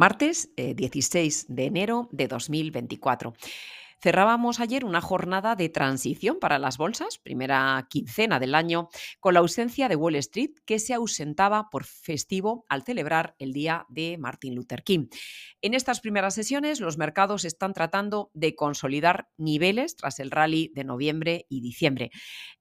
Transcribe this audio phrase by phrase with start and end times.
[0.00, 3.34] martes 16 eh, de enero de 2024.
[4.02, 8.88] Cerrábamos ayer una jornada de transición para las bolsas, primera quincena del año,
[9.20, 13.84] con la ausencia de Wall Street, que se ausentaba por festivo al celebrar el día
[13.90, 15.08] de Martin Luther King.
[15.60, 20.84] En estas primeras sesiones, los mercados están tratando de consolidar niveles tras el rally de
[20.84, 22.10] noviembre y diciembre.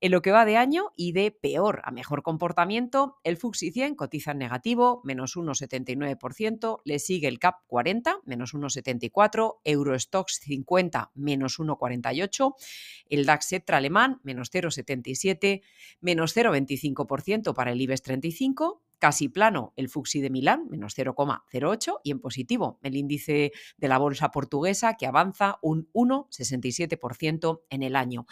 [0.02, 3.96] En lo que va de año y de peor a mejor comportamiento, el FTSE 100
[3.96, 11.29] cotiza en negativo, menos 1,79%, le sigue el CAP 40, menos 1,74%, Eurostox 50, menos
[11.38, 12.56] 1,48%,
[13.10, 15.62] el DAX Etra alemán, menos 0,77%,
[16.02, 22.12] menos 0,25% para el IBEX 35, casi plano el Fuxi de Milán, menos 0,08, y
[22.12, 28.28] en positivo el índice de la bolsa portuguesa, que avanza un 1,67% en el año.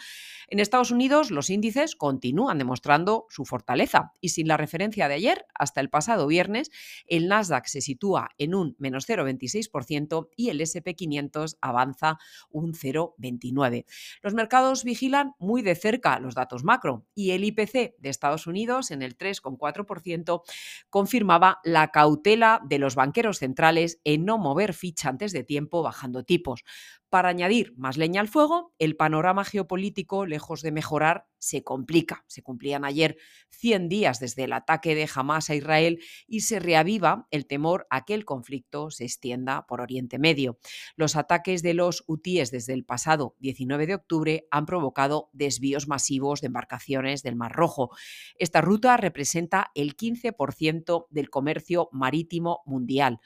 [0.48, 5.46] En Estados Unidos, los índices continúan demostrando su fortaleza y sin la referencia de ayer,
[5.54, 6.70] hasta el pasado viernes,
[7.06, 12.18] el Nasdaq se sitúa en un menos 0,26% y el SP500 avanza
[12.50, 13.84] un 0,29%.
[14.22, 18.90] Los mercados vigilan muy de cerca los datos macro y el IPC de Estados Unidos
[18.90, 20.42] en el 3,4%
[20.90, 26.24] confirmaba la cautela de los banqueros centrales en no mover ficha antes de tiempo bajando
[26.24, 26.64] tipos.
[27.10, 32.24] Para añadir más leña al fuego, el panorama geopolítico, lejos de mejorar, se complica.
[32.26, 33.16] Se cumplían ayer
[33.50, 38.04] 100 días desde el ataque de Hamas a Israel y se reaviva el temor a
[38.04, 40.58] que el conflicto se extienda por Oriente Medio.
[40.96, 46.40] Los ataques de los hutíes desde el pasado 19 de octubre han provocado desvíos masivos
[46.40, 47.90] de embarcaciones del Mar Rojo.
[48.38, 53.20] Esta ruta representa el 15% del comercio marítimo mundial.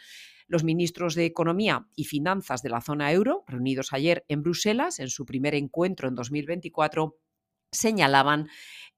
[0.48, 5.08] Los ministros de Economía y Finanzas de la zona euro, reunidos ayer en Bruselas en
[5.08, 7.16] su primer encuentro en 2024,
[7.72, 8.48] señalaban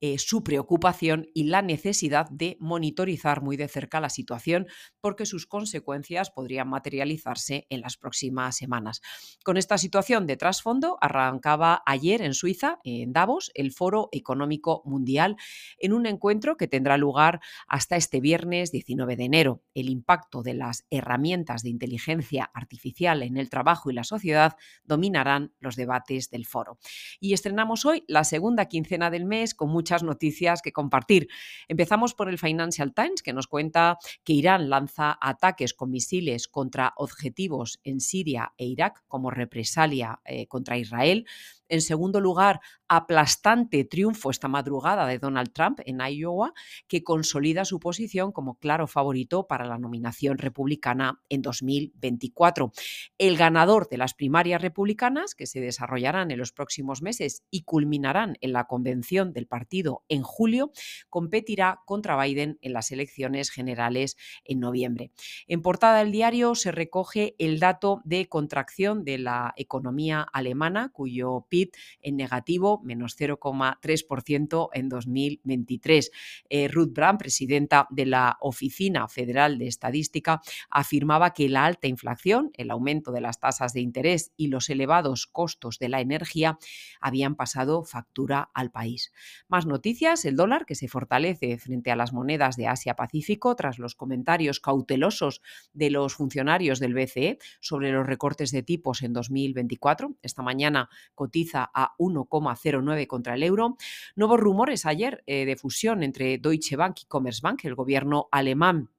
[0.00, 4.66] eh, su preocupación y la necesidad de monitorizar muy de cerca la situación
[5.00, 9.00] porque sus consecuencias podrían materializarse en las próximas semanas.
[9.44, 15.36] Con esta situación de trasfondo, arrancaba ayer en Suiza, en Davos, el Foro Económico Mundial,
[15.78, 19.62] en un encuentro que tendrá lugar hasta este viernes 19 de enero.
[19.74, 25.54] El impacto de las herramientas de inteligencia artificial en el trabajo y la sociedad dominarán
[25.60, 26.78] los debates del foro.
[27.20, 31.28] Y estrenamos hoy la segunda quincena del mes con muchas noticias que compartir.
[31.68, 36.94] Empezamos por el Financial Times, que nos cuenta que Irán lanza ataques con misiles contra
[36.96, 41.26] objetivos en Siria e Irak como represalia eh, contra Israel.
[41.68, 46.52] En segundo lugar, aplastante triunfo esta madrugada de Donald Trump en Iowa,
[46.88, 52.72] que consolida su posición como claro favorito para la nominación republicana en 2024.
[53.18, 58.36] El ganador de las primarias republicanas, que se desarrollarán en los próximos meses y culminarán
[58.40, 60.70] en la convención del partido en julio,
[61.08, 65.10] competirá contra Biden en las elecciones generales en noviembre.
[65.46, 71.46] En portada del diario se recoge el dato de contracción de la economía alemana, cuyo
[72.00, 76.10] En negativo, menos 0,3% en 2023.
[76.48, 82.50] Eh, Ruth Brand, presidenta de la Oficina Federal de Estadística, afirmaba que la alta inflación,
[82.54, 86.58] el aumento de las tasas de interés y los elevados costos de la energía
[87.00, 89.12] habían pasado factura al país.
[89.48, 93.94] Más noticias, el dólar que se fortalece frente a las monedas de Asia-Pacífico tras los
[93.94, 100.16] comentarios cautelosos de los funcionarios del BCE sobre los recortes de tipos en 2024.
[100.22, 103.76] Esta mañana cotiza a 1,09 contra el euro.
[104.16, 107.64] Nuevos rumores ayer eh, de fusión entre Deutsche Bank y Commerzbank.
[107.64, 108.90] El gobierno alemán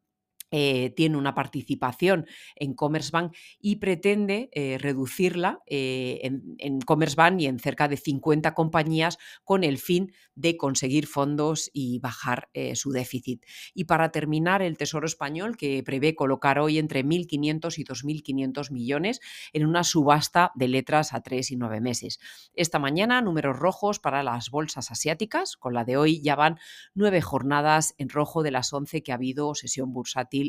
[0.52, 7.48] eh, tiene una participación en Commerzbank y pretende eh, reducirla eh, en, en, Commerzbank y
[7.48, 13.46] en cerca de 50 compañías con el fin de conseguir fondos y bajar su déficit.
[13.74, 19.22] Y para terminar, el Tesoro español que prevé colocar hoy entre 1.500 y 2.500 millones
[19.54, 22.20] en una subasta de letras a tres y nueve meses.
[22.54, 25.58] Esta mañana, números rojos para las bolsas asiáticas.
[25.58, 26.60] Con la de hoy ya van
[26.94, 29.94] nueve jornadas en rojo de las 11 que ha habido sesión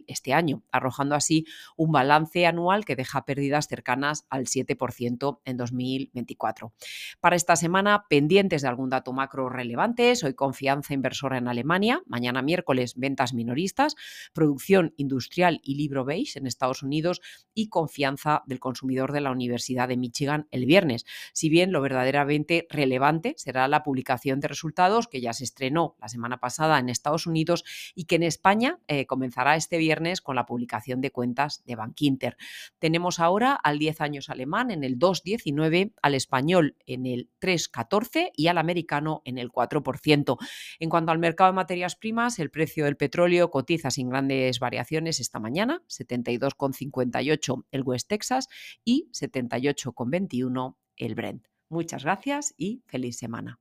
[0.06, 1.46] este año, arrojando así
[1.76, 6.72] un balance anual que deja pérdidas cercanas al 7% en 2024.
[7.20, 12.42] Para esta semana, pendientes de algún dato macro relevante, hoy confianza inversora en Alemania, mañana
[12.42, 13.96] miércoles ventas minoristas,
[14.32, 17.20] producción industrial y libro beige en Estados Unidos
[17.54, 21.04] y confianza del consumidor de la Universidad de Michigan el viernes.
[21.32, 26.08] Si bien lo verdaderamente relevante será la publicación de resultados que ya se estrenó la
[26.08, 27.64] semana pasada en Estados Unidos
[27.94, 31.76] y que en España eh, comenzará este este viernes con la publicación de cuentas de
[31.76, 32.38] Bankinter.
[32.78, 38.46] Tenemos ahora al 10 años alemán en el 2,19, al español en el 3,14 y
[38.46, 40.38] al americano en el 4%.
[40.80, 45.20] En cuanto al mercado de materias primas, el precio del petróleo cotiza sin grandes variaciones
[45.20, 48.48] esta mañana, 72,58 el West Texas
[48.82, 51.46] y 78,21 el Brent.
[51.68, 53.60] Muchas gracias y feliz semana.